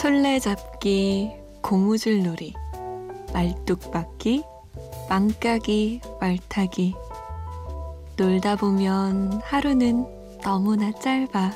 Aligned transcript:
술래잡기, 0.00 1.30
고무줄 1.60 2.22
놀이, 2.22 2.54
말뚝박기, 3.34 4.42
망까기, 5.10 6.00
말타기. 6.18 6.94
놀다 8.16 8.56
보면 8.56 9.42
하루는 9.44 10.06
너무나 10.40 10.90
짧아. 10.90 11.52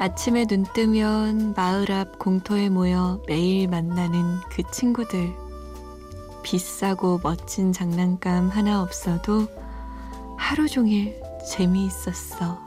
아침에 0.00 0.44
눈 0.44 0.64
뜨면 0.74 1.54
마을 1.56 1.90
앞 1.92 2.18
공터에 2.18 2.68
모여 2.68 3.22
매일 3.26 3.66
만나는 3.66 4.40
그 4.50 4.62
친구들. 4.70 5.32
비싸고 6.42 7.20
멋진 7.22 7.72
장난감 7.72 8.50
하나 8.50 8.82
없어도 8.82 9.46
하루 10.36 10.68
종일 10.68 11.22
재미있었어. 11.50 12.58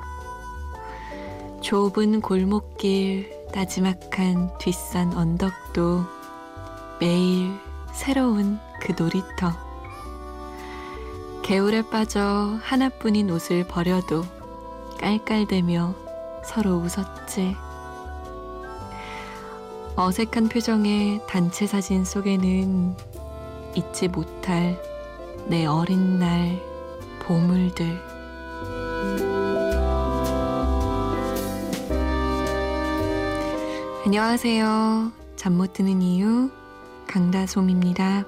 좁은 1.61 2.21
골목길, 2.21 3.42
나지막한 3.53 4.57
뒷산 4.57 5.13
언덕도 5.13 6.03
매일 6.99 7.51
새로운 7.93 8.59
그 8.81 8.93
놀이터. 8.97 9.53
개울에 11.43 11.83
빠져 11.83 12.57
하나뿐인 12.63 13.29
옷을 13.29 13.67
버려도 13.67 14.23
깔깔대며 14.99 15.93
서로 16.43 16.77
웃었지. 16.77 17.55
어색한 19.95 20.49
표정의 20.49 21.21
단체 21.27 21.67
사진 21.67 22.03
속에는 22.03 22.95
잊지 23.75 24.07
못할 24.07 24.81
내 25.45 25.67
어린 25.67 26.17
날 26.17 26.59
보물들. 27.19 28.12
안녕하세요. 34.05 35.11
잠 35.37 35.53
못 35.53 35.71
드는 35.73 36.01
이유 36.01 36.51
강다솜입니다. 37.07 38.25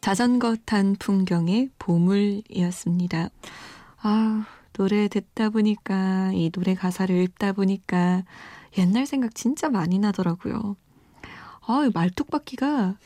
자전거 0.00 0.56
탄 0.64 0.96
풍경의 0.98 1.70
보물이었습니다. 1.78 3.28
아, 4.02 4.46
노래 4.74 5.06
듣다 5.06 5.50
보니까, 5.50 6.32
이 6.34 6.50
노래 6.50 6.74
가사를 6.74 7.16
읽다 7.16 7.52
보니까 7.52 8.24
옛날 8.76 9.06
생각 9.06 9.34
진짜 9.34 9.70
많이 9.70 10.00
나더라고요. 10.00 10.76
아, 11.60 11.90
말뚝박기가 11.94 12.96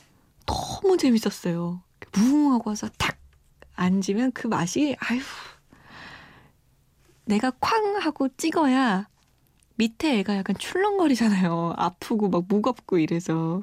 너무 0.47 0.97
재밌었어요. 0.97 1.83
무궁하고 2.13 2.71
와서 2.71 2.89
탁 2.97 3.19
앉으면 3.77 4.33
그 4.33 4.47
맛이, 4.47 4.97
아유. 4.99 5.21
내가 7.27 7.51
쾅 7.61 7.97
하고 8.01 8.29
찍어야 8.35 9.07
밑에 9.77 10.19
애가 10.21 10.37
약간 10.37 10.57
출렁거리잖아요. 10.59 11.75
아프고 11.77 12.31
막 12.31 12.45
무겁고 12.49 12.99
이래서. 12.99 13.63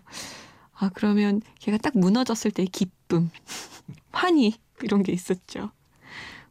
아, 0.74 0.92
그러면 0.94 1.42
걔가 1.60 1.80
딱 1.80 1.98
무너졌을 1.98 2.52
때의 2.52 2.68
기쁨, 2.68 3.32
환희, 4.12 4.54
이런 4.84 5.02
게 5.02 5.12
있었죠. 5.12 5.72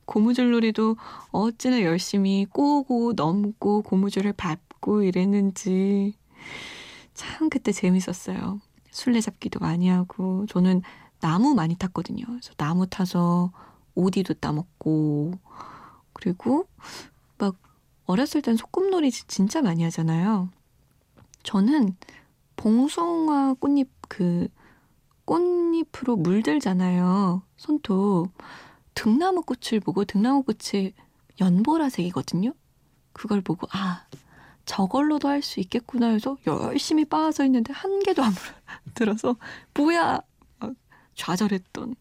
고무줄놀이도 0.07 0.97
어찌나 1.31 1.83
열심히 1.83 2.47
꼬고 2.51 3.15
넘고 3.15 3.83
고무줄을 3.83 4.33
밟고 4.33 5.03
이랬는지 5.03 6.15
참 7.15 7.49
그때 7.49 7.73
재밌었어요. 7.73 8.61
술래잡기도 8.91 9.61
많이 9.61 9.89
하고 9.89 10.47
저는 10.47 10.83
나무 11.21 11.55
많이 11.55 11.77
탔거든요. 11.77 12.25
그래서 12.27 12.53
나무 12.57 12.87
타서 12.87 13.53
오디도 13.95 14.35
따먹고 14.35 15.33
그리고 16.13 16.67
막 17.39 17.57
어렸을 18.07 18.43
땐 18.43 18.57
소꿉놀이 18.57 19.11
진짜 19.11 19.63
많이 19.63 19.83
하잖아요. 19.85 20.51
저는 21.43 21.97
봉숭아 22.57 23.55
꽃잎 23.55 23.89
그 24.09 24.49
꽃잎으로 25.25 26.17
물들잖아요. 26.17 27.43
손톱. 27.57 28.31
등나무 28.95 29.43
꽃을 29.43 29.81
보고 29.81 30.05
등나무 30.05 30.43
꽃이 30.45 30.93
연보라색이거든요. 31.41 32.53
그걸 33.13 33.41
보고 33.41 33.67
아 33.73 34.07
저걸로도 34.67 35.29
할 35.29 35.43
수 35.43 35.61
있겠구나 35.61 36.09
해서 36.09 36.37
열심히 36.47 37.05
빠져 37.05 37.45
있는데 37.45 37.73
한 37.73 38.01
개도 38.03 38.23
안 38.23 38.33
들어서 38.95 39.37
뭐야 39.75 40.21
좌절했던 41.17 41.95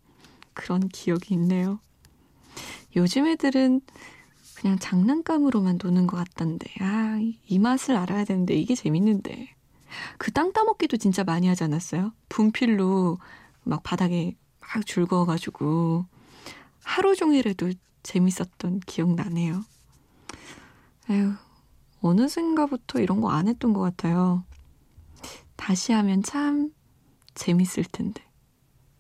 그런 0.53 0.87
기억이 0.89 1.33
있네요. 1.35 1.79
요즘 2.95 3.27
애들은 3.27 3.81
그냥 4.55 4.79
장난감으로만 4.79 5.79
노는 5.83 6.07
것 6.07 6.17
같던데 6.17 6.67
아 6.79 7.19
이 7.47 7.59
맛을 7.59 7.95
알아야 7.95 8.23
되는데 8.25 8.55
이게 8.55 8.75
재밌는데 8.75 9.49
그 10.17 10.31
땅 10.31 10.53
따먹기도 10.53 10.97
진짜 10.97 11.23
많이 11.23 11.47
하지 11.47 11.63
않았어요? 11.63 12.13
분필로 12.29 13.19
막 13.63 13.83
바닥에 13.83 14.35
막 14.59 14.85
줄거가지고 14.85 16.05
하루 16.83 17.16
종일 17.16 17.47
해도 17.47 17.71
재밌었던 18.03 18.81
기억 18.85 19.13
나네요. 19.16 19.63
에휴, 21.09 21.33
어느샌가부터 22.01 22.99
이런 22.99 23.21
거 23.21 23.29
안 23.29 23.47
했던 23.47 23.73
것 23.73 23.81
같아요. 23.81 24.44
다시 25.55 25.94
하면 25.94 26.23
참 26.23 26.71
재밌을 27.35 27.83
텐데. 27.85 28.21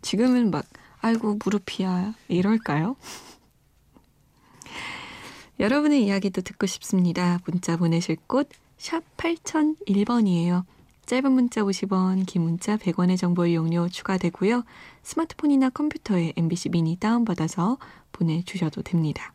지금은 0.01 0.51
막, 0.51 0.65
아이고, 1.01 1.37
무릎이야. 1.43 2.13
이럴까요? 2.27 2.95
여러분의 5.59 6.05
이야기도 6.05 6.41
듣고 6.41 6.65
싶습니다. 6.65 7.39
문자 7.45 7.77
보내실 7.77 8.17
곳, 8.27 8.49
샵 8.77 9.03
8001번이에요. 9.17 10.65
짧은 11.05 11.31
문자 11.31 11.61
50원, 11.61 12.25
긴 12.25 12.43
문자 12.43 12.77
100원의 12.77 13.17
정보 13.17 13.45
이용료 13.45 13.89
추가되고요. 13.89 14.63
스마트폰이나 15.03 15.69
컴퓨터에 15.69 16.33
MBC 16.37 16.69
미니 16.69 16.95
다운받아서 16.95 17.77
보내주셔도 18.11 18.81
됩니다. 18.81 19.33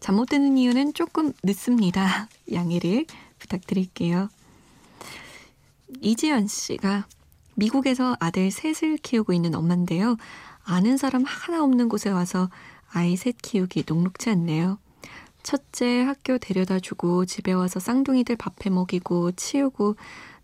잠 0.00 0.16
못 0.16 0.26
드는 0.30 0.56
이유는 0.56 0.94
조금 0.94 1.32
늦습니다. 1.42 2.28
양해를 2.50 3.04
부탁드릴게요. 3.38 4.30
이지연 6.00 6.46
씨가 6.46 7.06
미국에서 7.54 8.16
아들 8.18 8.50
셋을 8.50 8.96
키우고 9.02 9.34
있는 9.34 9.54
엄마인데요. 9.54 10.16
아는 10.64 10.96
사람 10.96 11.24
하나 11.24 11.62
없는 11.62 11.88
곳에 11.88 12.08
와서 12.08 12.48
아이 12.90 13.16
셋 13.16 13.36
키우기 13.42 13.84
녹록지 13.86 14.30
않네요. 14.30 14.78
첫째 15.42 16.02
학교 16.02 16.38
데려다 16.38 16.78
주고 16.80 17.24
집에 17.24 17.52
와서 17.52 17.80
쌍둥이들 17.80 18.36
밥해 18.36 18.70
먹이고 18.70 19.32
치우고 19.32 19.96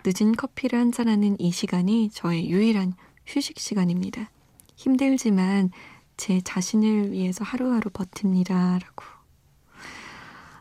늦은 0.07 0.37
커피를 0.37 0.79
한잔하는 0.79 1.37
이 1.41 1.51
시간이 1.51 2.11
저의 2.11 2.49
유일한 2.49 2.95
휴식 3.27 3.59
시간입니다. 3.59 4.31
힘들지만 4.77 5.73
제 6.17 6.41
자신을 6.41 7.11
위해서 7.11 7.43
하루하루 7.45 7.91
버팁니다. 7.91 8.79
라고. 8.79 9.05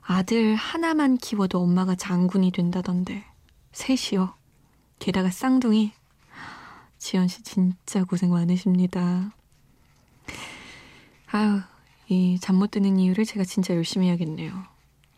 아들 0.02 0.56
하나만 0.56 1.18
키워도 1.18 1.60
엄마가 1.60 1.94
장군이 1.96 2.52
된다던데. 2.52 3.24
셋이요. 3.72 4.34
게다가 4.98 5.30
쌍둥이. 5.30 5.92
지연 6.98 7.28
씨 7.28 7.44
진짜 7.44 8.04
고생 8.04 8.32
많으십니다. 8.32 9.32
아유, 11.28 11.62
이 12.10 12.40
잠 12.42 12.56
못 12.56 12.72
드는 12.72 12.98
이유를 12.98 13.26
제가 13.26 13.44
진짜 13.44 13.76
열심히 13.76 14.08
해야겠네요. 14.08 14.64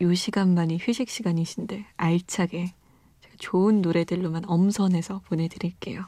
요 0.02 0.14
시간만이 0.14 0.78
휴식 0.80 1.08
시간이신데 1.08 1.86
알차게 1.96 2.74
좋은 3.38 3.82
노래들로만 3.82 4.44
엄선해서 4.46 5.22
보내드릴게요. 5.26 6.04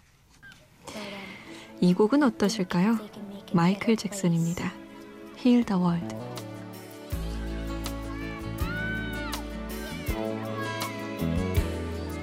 이 1.80 1.94
곡은 1.94 2.22
어떠실까요? 2.22 2.98
마이클 3.52 3.96
잭슨입니다. 3.96 4.72
Heal 5.38 5.64
the 5.64 5.80
World. 5.80 6.16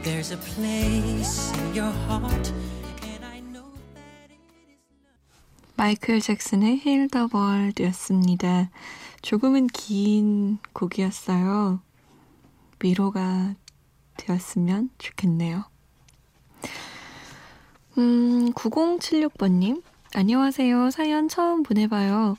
There's 0.04 0.32
a 0.32 0.38
place 0.38 1.52
in 1.60 1.78
your 1.78 1.94
heart 2.08 2.54
마이클 5.76 6.22
잭슨의 6.22 6.82
Heal 6.84 7.08
the 7.10 7.28
World였습니다. 7.32 8.72
조금은 9.22 9.68
긴 9.68 10.58
곡이었어요. 10.74 11.82
위로가 12.82 13.54
되었으면 14.18 14.90
좋겠네요. 14.98 15.64
음, 17.98 18.52
9076번님. 18.54 19.82
안녕하세요. 20.14 20.92
사연 20.92 21.28
처음 21.28 21.64
보내봐요. 21.64 22.38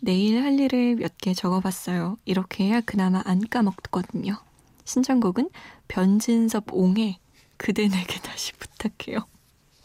내일 0.00 0.42
할 0.42 0.58
일을 0.60 0.96
몇 0.96 1.16
개 1.18 1.32
적어봤어요. 1.34 2.18
이렇게 2.24 2.64
해야 2.64 2.80
그나마 2.80 3.22
안 3.24 3.40
까먹거든요. 3.48 4.36
신청곡은 4.84 5.48
변진섭 5.88 6.66
옹의 6.72 7.18
그대 7.56 7.88
내게 7.88 8.20
다시 8.20 8.52
부탁해요. 8.54 9.20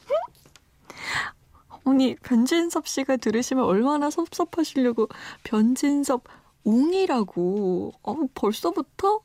아니 1.86 2.16
변진섭 2.16 2.88
씨가 2.88 3.18
들으시면 3.18 3.64
얼마나 3.64 4.10
섭섭하시려고 4.10 5.08
변진섭 5.44 6.24
옹이라고 6.66 7.94
어, 8.04 8.16
벌써부터 8.36 9.22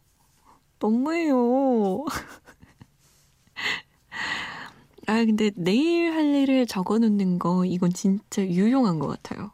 너무해요. 0.84 2.04
아 5.06 5.24
근데 5.24 5.50
내일 5.56 6.12
할 6.12 6.34
일을 6.34 6.66
적어 6.66 6.98
놓는 6.98 7.38
거 7.38 7.64
이건 7.64 7.94
진짜 7.94 8.42
유용한 8.42 8.98
것 8.98 9.06
같아요. 9.06 9.52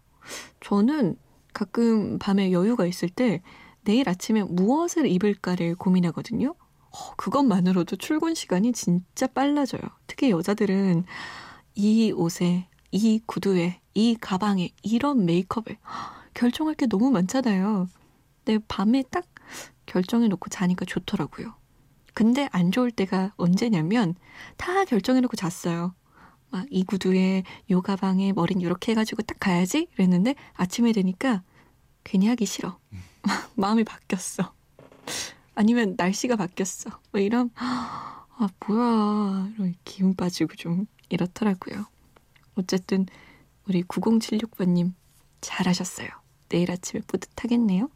저는 0.61 1.15
가끔 1.53 2.19
밤에 2.19 2.50
여유가 2.50 2.85
있을 2.85 3.09
때 3.09 3.43
내일 3.82 4.09
아침에 4.09 4.43
무엇을 4.43 5.06
입을까를 5.06 5.77
고민하거든요. 5.77 6.56
어, 6.91 7.15
그것만으로도 7.17 7.94
출근 7.97 8.35
시간이 8.35 8.73
진짜 8.73 9.29
빨라져요. 9.29 9.83
특히 10.09 10.31
여자들은 10.31 11.05
이 11.76 12.11
옷에, 12.11 12.67
이 12.91 13.21
구두에, 13.26 13.81
이 13.94 14.17
가방에, 14.21 14.71
이런 14.83 15.26
메이크업에 15.26 15.79
결정할 16.35 16.75
게 16.75 16.87
너무 16.87 17.12
많잖아요. 17.12 17.87
근데 18.44 18.65
밤에 18.67 19.05
딱 19.11 19.30
결정해 19.91 20.29
놓고 20.29 20.49
자니까 20.51 20.85
좋더라고요. 20.85 21.55
근데 22.15 22.49
안 22.53 22.71
좋을 22.71 22.93
때가 22.93 23.33
언제냐면 23.37 24.15
다 24.57 24.85
결정해 24.85 25.21
놓고 25.21 25.37
잤어요. 25.37 25.95
막 26.51 26.67
이 26.71 26.85
구두에 26.85 27.43
요 27.71 27.83
가방에 27.83 28.33
머린 28.33 28.61
이렇게 28.61 28.93
해가지고 28.93 29.23
딱 29.23 29.39
가야지 29.41 29.89
이랬는데 29.95 30.35
아침에 30.55 30.93
되니까 30.93 31.43
괜히 32.05 32.29
하기 32.29 32.47
싫어. 32.47 32.79
마음이 33.57 33.85
바뀌었어. 33.85 34.53
아니면 35.55 35.95
날씨가 35.97 36.37
바뀌었어. 36.37 36.91
뭐 37.13 37.21
이런 37.21 37.51
아 37.57 38.27
뭐야 38.67 39.51
기운 39.85 40.15
빠지고 40.15 40.55
좀 40.55 40.87
이렇더라고요. 41.09 41.87
어쨌든 42.55 43.07
우리 43.67 43.83
9076번님 43.83 44.93
잘하셨어요. 45.41 46.09
내일 46.49 46.71
아침에 46.71 47.01
뿌듯하겠네요. 47.07 47.89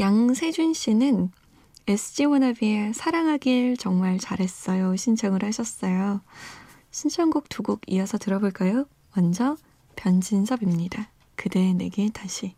양세준 0.00 0.74
씨는 0.74 1.30
SG 1.86 2.24
워너비의 2.26 2.94
사랑하길 2.94 3.76
정말 3.76 4.18
잘했어요 4.18 4.96
신청을 4.96 5.44
하셨어요. 5.44 6.20
신청곡 6.90 7.48
두 7.48 7.62
곡 7.62 7.80
이어서 7.88 8.18
들어볼까요? 8.18 8.86
먼저 9.16 9.56
변진섭입니다. 9.96 11.10
그대 11.36 11.72
내게 11.74 12.08
다시 12.10 12.54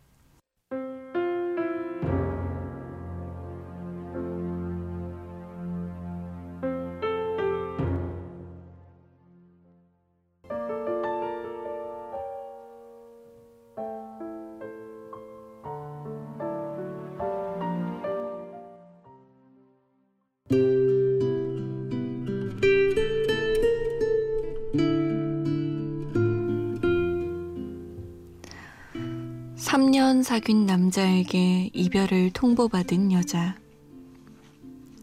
사귄 30.35 30.65
남자에게 30.65 31.69
이별을 31.71 32.31
통보받은 32.31 33.13
여자. 33.13 33.57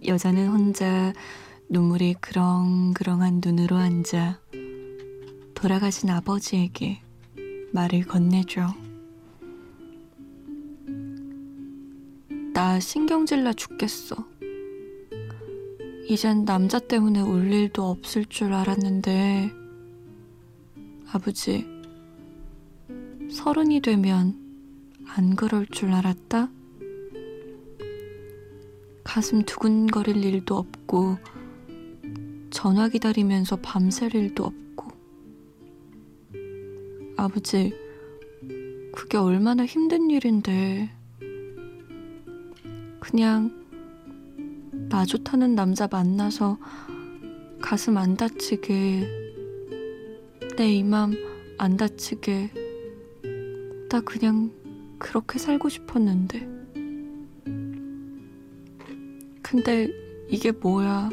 여자는 0.06 0.48
혼자 0.48 1.14
눈물이 1.70 2.16
그렁그렁한 2.20 3.40
눈으로 3.42 3.76
앉아 3.76 4.38
돌아가신 5.54 6.10
아버지에게 6.10 7.00
말을 7.72 8.04
건네줘. 8.04 8.74
나 12.52 12.78
신경질 12.78 13.42
나 13.42 13.54
죽겠어. 13.54 14.16
이젠 16.10 16.44
남자 16.44 16.78
때문에 16.78 17.22
울 17.22 17.50
일도 17.50 17.88
없을 17.88 18.26
줄 18.26 18.52
알았는데, 18.52 19.50
아버지, 21.10 21.66
서른이 23.30 23.80
되면 23.80 24.41
안 25.14 25.36
그럴 25.36 25.66
줄 25.66 25.92
알았다? 25.92 26.50
가슴 29.04 29.42
두근거릴 29.42 30.24
일도 30.24 30.56
없고, 30.56 31.18
전화 32.50 32.88
기다리면서 32.88 33.56
밤샐 33.56 34.14
일도 34.14 34.44
없고. 34.44 34.88
아버지, 37.16 37.72
그게 38.94 39.18
얼마나 39.18 39.66
힘든 39.66 40.10
일인데. 40.10 40.90
그냥, 43.00 43.50
나 44.88 45.04
좋다는 45.04 45.54
남자 45.54 45.86
만나서 45.88 46.58
가슴 47.60 47.98
안 47.98 48.16
다치게, 48.16 49.06
내 50.56 50.78
이 50.78 50.82
맘 50.82 51.12
안 51.58 51.76
다치게, 51.76 52.50
나 53.88 54.00
그냥 54.00 54.50
그렇게 55.02 55.40
살고 55.40 55.68
싶었는데. 55.68 56.48
근데 59.42 59.88
이게 60.28 60.52
뭐야. 60.52 61.10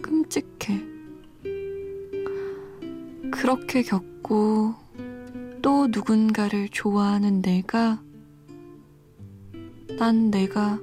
끔찍해. 0.00 0.80
그렇게 3.32 3.82
겪고 3.82 4.74
또 5.60 5.88
누군가를 5.88 6.68
좋아하는 6.68 7.42
내가 7.42 8.00
난 9.98 10.30
내가 10.30 10.78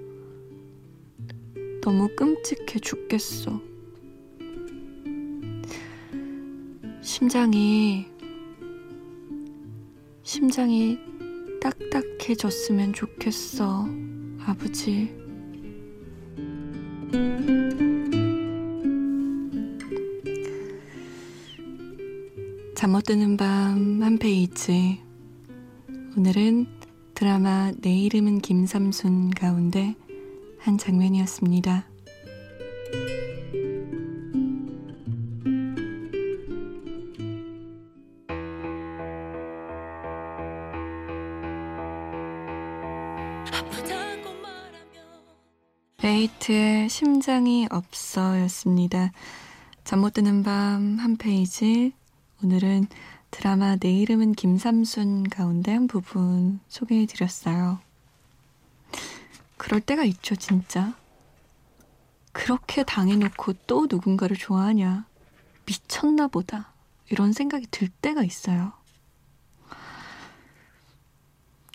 너무 1.82 2.10
끔찍해 2.14 2.80
죽겠어. 2.82 3.62
심장이 7.02 8.06
심장이 10.24 11.00
딱딱해졌으면 11.62 12.94
좋겠어, 12.94 13.88
아버지. 14.46 15.14
잠 22.76 22.92
못 22.92 23.04
드는 23.04 23.36
밤 23.38 24.02
한 24.02 24.18
페이지. 24.18 25.00
오늘은 26.18 26.68
드라마 27.14 27.72
내 27.82 27.94
이름은 27.94 28.40
김삼순 28.40 29.32
가운데 29.32 29.96
한 30.60 30.78
장면이었습니다. 30.78 31.89
베이트의 46.40 46.90
심장이 46.90 47.68
없어 47.70 48.40
였습니다. 48.42 49.12
잠 49.84 50.00
못 50.00 50.14
드는 50.14 50.44
밤 50.44 50.98
한 51.00 51.18
페이지. 51.18 51.94
오늘은 52.44 52.88
드라마 53.32 53.76
내 53.76 53.92
이름은 53.92 54.34
김삼순 54.34 55.24
가운데 55.30 55.74
한 55.74 55.88
부분 55.88 56.60
소개해 56.68 57.06
드렸어요. 57.06 57.80
그럴 59.58 59.82
때가 59.82 60.04
있죠, 60.06 60.36
진짜. 60.36 60.96
그렇게 62.32 62.84
당해놓고 62.84 63.54
또 63.68 63.88
누군가를 63.90 64.38
좋아하냐. 64.38 65.06
미쳤나 65.66 66.28
보다. 66.28 66.72
이런 67.10 67.34
생각이 67.34 67.68
들 67.72 67.90
때가 67.90 68.24
있어요. 68.24 68.74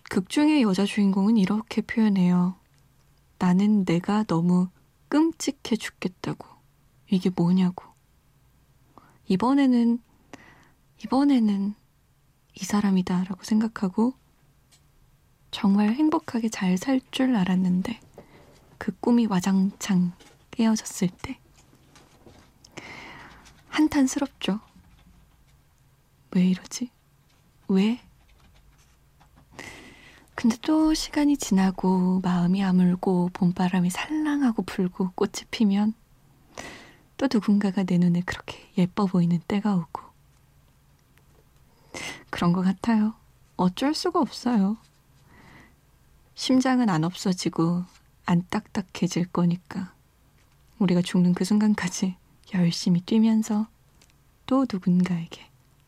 극 0.09 0.29
중의 0.29 0.63
여자 0.63 0.85
주인공은 0.85 1.37
이렇게 1.37 1.83
표현해요. 1.83 2.57
나는 3.39 3.85
내가 3.85 4.25
너무 4.25 4.69
끔찍해 5.09 5.77
죽겠다고. 5.79 6.47
이게 7.11 7.31
뭐냐고. 7.31 7.85
이번에는, 9.29 10.01
이번에는 11.05 11.75
이 12.55 12.65
사람이다 12.65 13.25
라고 13.25 13.43
생각하고 13.43 14.15
정말 15.51 15.91
행복하게 15.95 16.49
잘 16.49 16.77
살 16.79 17.01
줄 17.11 17.35
알았는데 17.37 18.01
그 18.79 18.93
꿈이 19.01 19.27
와장창 19.27 20.13
깨어졌을 20.51 21.09
때 21.23 21.39
한탄스럽죠. 23.69 24.61
왜 26.33 26.47
이러지? 26.47 26.91
왜? 27.69 28.01
근데 30.35 30.57
또 30.63 30.95
시간이 30.95 31.37
지나고 31.37 32.21
마음이 32.23 32.63
아물고 32.63 33.31
봄바람이 33.33 33.91
살랑하고 33.91 34.63
불고 34.63 35.13
꽃이 35.15 35.45
피면 35.51 35.95
또 37.17 37.29
누군가가 37.33 37.85
내 37.85 37.99
눈에 37.99 38.23
그렇게 38.23 38.69
예뻐 38.77 39.07
보이는 39.07 39.41
때가 39.47 39.75
오고 39.75 40.03
그런 42.31 42.53
것 42.53 42.63
같아요. 42.63 43.15
어쩔 43.57 43.95
수가 43.95 44.21
없어요. 44.21 44.77
심장은 46.35 46.89
안 46.91 47.05
없어지고 47.05 47.85
안 48.27 48.45
딱딱해질 48.51 49.27
거니까 49.27 49.93
우리가 50.81 51.01
죽는 51.03 51.35
그 51.35 51.45
순간까지 51.45 52.17
열심히 52.55 53.01
뛰면서 53.01 53.69
또 54.47 54.67
누군가에게 54.71 55.47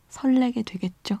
설레게 0.09 0.63
되겠죠. 0.63 1.19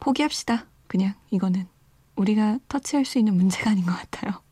포기합시다. 0.00 0.66
그냥 0.88 1.14
이거는 1.30 1.66
우리가 2.16 2.58
터치할 2.68 3.04
수 3.04 3.18
있는 3.18 3.36
문제가 3.36 3.70
아닌 3.70 3.84
것 3.86 3.92
같아요. 3.92 4.42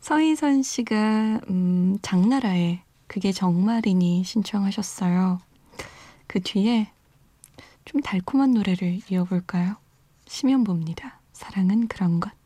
서희선 0.00 0.62
씨가 0.62 1.40
음, 1.50 1.98
장나라의 2.00 2.80
그게 3.06 3.32
정말이니 3.32 4.24
신청하셨어요. 4.24 5.40
그 6.26 6.40
뒤에 6.40 6.90
좀 7.84 8.00
달콤한 8.00 8.52
노래를 8.52 9.00
이어볼까요? 9.10 9.76
심연보입니다. 10.26 11.20
사랑은 11.32 11.88
그런 11.88 12.20
것. 12.20 12.37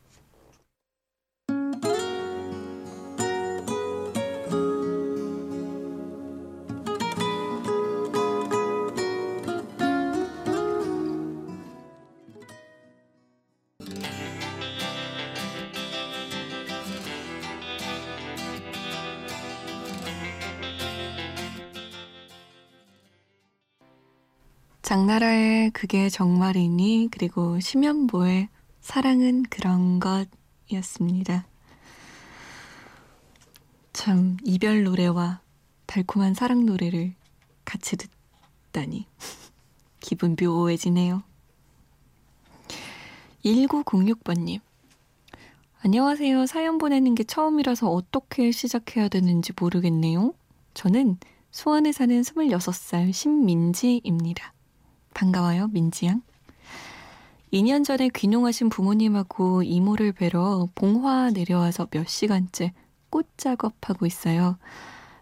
장나라의 24.92 25.70
그게 25.70 26.10
정말이니 26.10 27.08
그리고 27.10 27.58
심연보의 27.58 28.50
사랑은 28.82 29.42
그런 29.44 30.00
것이었습니다. 30.00 31.46
참 33.94 34.36
이별 34.44 34.84
노래와 34.84 35.40
달콤한 35.86 36.34
사랑 36.34 36.66
노래를 36.66 37.14
같이 37.64 37.96
듣다니 37.96 39.06
기분 40.00 40.36
묘해지네요. 40.38 41.22
1906번님 43.46 44.60
안녕하세요. 45.80 46.44
사연 46.44 46.76
보내는 46.76 47.14
게 47.14 47.24
처음이라서 47.24 47.88
어떻게 47.88 48.52
시작해야 48.52 49.08
되는지 49.08 49.54
모르겠네요. 49.58 50.34
저는 50.74 51.16
수원에 51.50 51.92
사는 51.92 52.20
26살 52.20 53.10
신민지입니다. 53.14 54.52
반가워요, 55.14 55.68
민지양. 55.68 56.22
2년 57.52 57.84
전에 57.84 58.08
귀농하신 58.08 58.70
부모님하고 58.70 59.62
이모를 59.62 60.12
뵈러 60.12 60.68
봉화 60.74 61.30
내려와서 61.30 61.86
몇 61.90 62.08
시간째 62.08 62.72
꽃 63.10 63.26
작업하고 63.36 64.06
있어요. 64.06 64.56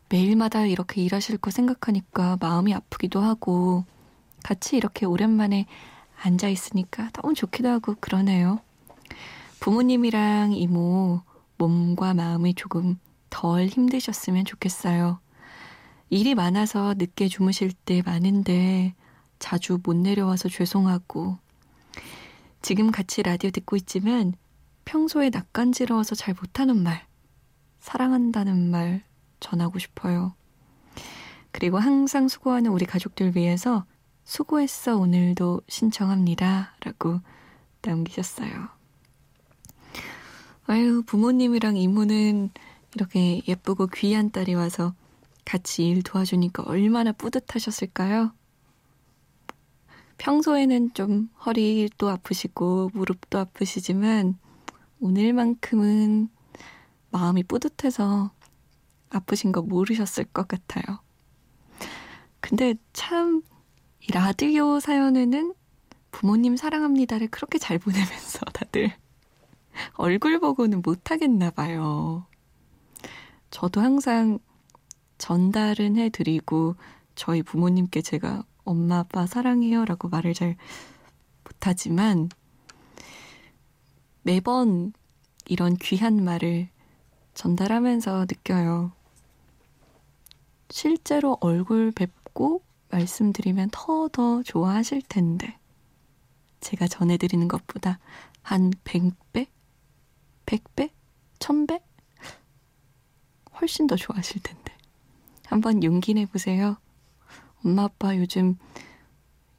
매일마다 0.09 0.66
이렇게 0.66 1.02
일하실 1.02 1.38
거 1.38 1.50
생각하니까 1.50 2.37
마음이 2.40 2.73
아프기도 2.73 3.20
하고 3.20 3.85
같이 4.44 4.76
이렇게 4.76 5.06
오랜만에 5.06 5.66
앉아 6.23 6.49
있으니까 6.49 7.11
너무 7.12 7.35
좋기도 7.35 7.68
하고 7.68 7.94
그러네요. 7.99 8.61
부모님이랑 9.59 10.52
이모 10.52 11.23
몸과 11.59 12.14
마음이 12.14 12.54
조금 12.54 12.99
덜 13.28 13.66
힘드셨으면 13.66 14.44
좋겠어요. 14.44 15.20
일이 16.11 16.35
많아서 16.35 16.94
늦게 16.97 17.28
주무실 17.28 17.73
때 17.73 18.02
많은데 18.04 18.94
자주 19.40 19.80
못 19.82 19.97
내려와서 19.97 20.49
죄송하고 20.49 21.38
지금 22.62 22.92
같이 22.92 23.23
라디오 23.23 23.50
듣고 23.50 23.75
있지만 23.75 24.35
평소에 24.85 25.30
낯간지러워서 25.30 26.14
잘 26.14 26.35
못하는 26.35 26.80
말 26.80 27.04
사랑한다는 27.80 28.70
말 28.70 29.02
전하고 29.40 29.80
싶어요. 29.80 30.35
그리고 31.50 31.78
항상 31.78 32.28
수고하는 32.28 32.70
우리 32.70 32.85
가족들 32.85 33.35
위해서 33.35 33.85
수고했어 34.25 34.97
오늘도 34.97 35.62
신청합니다. 35.68 36.76
라고 36.80 37.20
남기셨어요. 37.82 38.68
아유, 40.66 41.02
부모님이랑 41.04 41.76
이모는 41.76 42.50
이렇게 42.94 43.42
예쁘고 43.49 43.88
귀한 43.88 44.30
딸이 44.30 44.54
와서 44.54 44.94
같이 45.44 45.88
일 45.88 46.02
도와주니까 46.02 46.62
얼마나 46.64 47.11
뿌듯하셨을까요? 47.12 48.32
평소에는 50.20 50.92
좀 50.92 51.30
허리도 51.46 52.10
아프시고 52.10 52.90
무릎도 52.92 53.38
아프시지만 53.38 54.36
오늘만큼은 55.00 56.28
마음이 57.10 57.42
뿌듯해서 57.44 58.30
아프신 59.08 59.50
거 59.50 59.62
모르셨을 59.62 60.24
것 60.24 60.46
같아요. 60.46 60.98
근데 62.40 62.74
참, 62.92 63.40
이 64.00 64.12
라디오 64.12 64.78
사연에는 64.78 65.54
부모님 66.10 66.54
사랑합니다를 66.54 67.28
그렇게 67.28 67.56
잘 67.56 67.78
보내면서 67.78 68.40
다들 68.52 68.92
얼굴 69.94 70.38
보고는 70.38 70.82
못하겠나 70.82 71.50
봐요. 71.50 72.26
저도 73.50 73.80
항상 73.80 74.38
전달은 75.16 75.96
해드리고 75.96 76.76
저희 77.14 77.42
부모님께 77.42 78.02
제가 78.02 78.44
엄마 78.64 79.00
아빠 79.00 79.26
사랑해요 79.26 79.84
라고 79.84 80.08
말을 80.08 80.34
잘 80.34 80.56
못하지만 81.44 82.28
매번 84.22 84.92
이런 85.46 85.76
귀한 85.76 86.22
말을 86.22 86.68
전달하면서 87.34 88.26
느껴요. 88.28 88.92
실제로 90.68 91.36
얼굴 91.40 91.90
뵙고 91.90 92.62
말씀드리면 92.90 93.70
더더 93.72 94.42
좋아하실 94.42 95.02
텐데. 95.02 95.58
제가 96.60 96.86
전해드리는 96.86 97.48
것보다 97.48 97.98
한 98.42 98.70
100배? 98.84 99.46
100배? 100.46 100.90
1000배? 101.38 101.82
훨씬 103.60 103.86
더 103.86 103.96
좋아하실 103.96 104.42
텐데. 104.42 104.76
한번 105.46 105.82
용기 105.82 106.14
내보세요. 106.14 106.76
엄마 107.64 107.84
아빠 107.84 108.16
요즘 108.16 108.56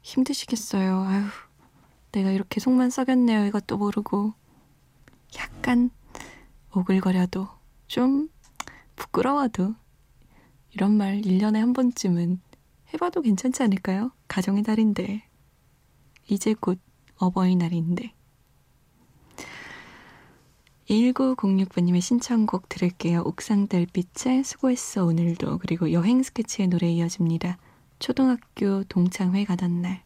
힘드시겠어요. 0.02 1.02
아휴, 1.02 1.26
내가 2.12 2.30
이렇게 2.30 2.60
속만 2.60 2.90
썩였네요. 2.90 3.46
이것도 3.46 3.78
모르고. 3.78 4.34
약간 5.38 5.90
오글거려도 6.74 7.48
좀 7.86 8.28
부끄러워도 8.96 9.74
이런 10.70 10.96
말 10.96 11.20
1년에 11.22 11.58
한 11.58 11.72
번쯤은 11.72 12.40
해봐도 12.92 13.22
괜찮지 13.22 13.62
않을까요? 13.62 14.12
가정의 14.28 14.62
달인데. 14.62 15.26
이제 16.28 16.54
곧 16.54 16.78
어버이날인데. 17.16 18.14
1906번님의 20.88 22.00
신청곡 22.00 22.68
들을게요. 22.68 23.22
옥상 23.24 23.68
달빛에 23.68 24.42
수고했어 24.42 25.04
오늘도 25.06 25.58
그리고 25.58 25.92
여행 25.92 26.22
스케치의 26.22 26.68
노래 26.68 26.90
이어집니다. 26.90 27.58
초등학교 28.02 28.82
동창회 28.88 29.44
가던 29.44 29.80
날 29.80 30.02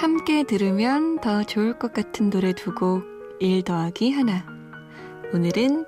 함께 0.00 0.44
들으면 0.44 1.20
더 1.20 1.42
좋을 1.42 1.78
것 1.78 1.92
같은 1.92 2.30
노래 2.30 2.54
두 2.54 2.74
곡, 2.74 3.02
1 3.38 3.62
더하기 3.64 4.12
하나. 4.12 4.46
오늘은 5.34 5.84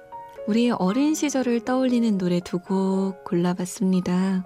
우리 0.47 0.71
어린 0.71 1.15
시절을 1.15 1.61
떠올리는 1.65 2.19
노래 2.19 2.39
두 2.41 2.59
곡 2.59 3.25
골라봤습니다. 3.25 4.45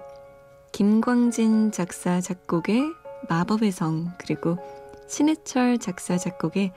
김광진 0.71 1.73
작사 1.73 2.21
작곡의 2.21 2.93
마법의 3.27 3.73
성 3.73 4.13
그리고 4.17 4.57
신해철 5.09 5.79
작사 5.79 6.15
작곡의 6.15 6.71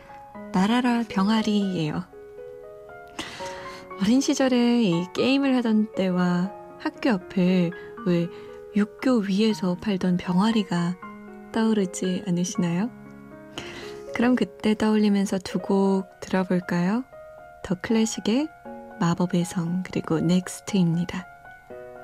나라라 0.52 1.04
병아리예요. 1.09 2.02
어린 4.02 4.20
시절에 4.20 4.82
이 4.82 5.06
게임을 5.14 5.54
하던 5.59 5.92
때와 5.94 6.50
학교 6.80 7.11
앞에 7.11 7.70
왜 8.06 8.26
육교 8.75 9.18
위에서 9.28 9.76
팔던 9.80 10.16
병아리가 10.16 10.97
떠오르지 11.52 12.25
않으시나요? 12.26 12.90
그럼 14.14 14.37
그때 14.37 14.75
떠올리면서 14.75 15.38
두 15.38 15.59
곡 15.61 16.21
들어볼까요? 16.21 17.04
더 17.62 17.75
클래식의 17.80 18.49
마법의 19.00 19.45
성 19.45 19.83
그리고 19.83 20.21
넥스트입니다. 20.21 21.26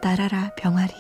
나라라 0.03 0.50
병아리 0.57 0.95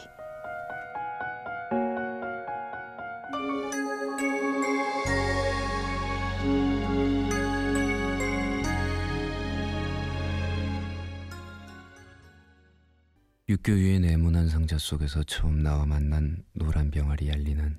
육교 13.48 13.72
위의 13.72 14.00
네모난 14.00 14.48
상자 14.48 14.76
속에서 14.76 15.22
처음 15.22 15.62
나와 15.62 15.86
만난 15.86 16.42
노란 16.52 16.90
병아리 16.90 17.28
얄리는 17.28 17.78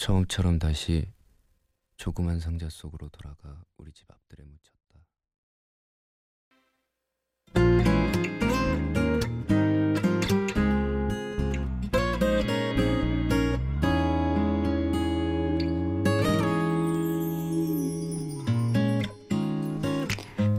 처음처럼 0.00 0.58
다시 0.58 1.04
조그만 1.98 2.40
상자 2.40 2.70
속으로 2.70 3.10
돌아가 3.10 3.62
우리 3.76 3.92
집 3.92 4.10
앞들에 4.10 4.42
묻혔다. 4.44 4.70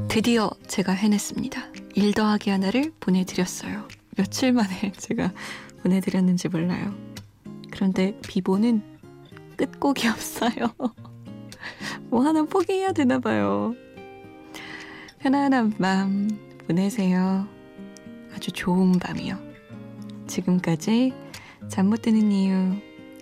드디어 0.08 0.52
제가 0.68 0.92
해냈습니다. 0.94 1.72
일 1.96 2.14
더하기 2.14 2.52
하나를 2.52 2.94
보내드렸어요. 3.00 3.88
며칠 4.16 4.54
만에 4.54 4.92
제가 5.02 5.34
보내드렸는지 5.82 6.48
몰라요. 6.48 6.96
그런데 7.72 8.20
비보는 8.22 9.01
끝곡이 9.66 10.08
없어요. 10.08 10.74
뭐 12.10 12.24
하나 12.26 12.44
포기해야 12.44 12.92
되나 12.92 13.20
봐요. 13.20 13.74
편안한 15.20 15.72
밤 15.78 16.30
보내세요. 16.68 17.48
아주 18.36 18.52
좋은 18.52 18.94
밤이요. 18.94 19.38
지금까지 20.28 21.14
잠 21.70 21.88
못 21.88 22.02
드는 22.02 22.32
이유 22.32 22.76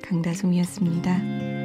강다솜이었습니다. 0.04 1.59